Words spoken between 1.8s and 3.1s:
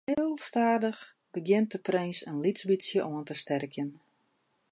prins in lyts bytsje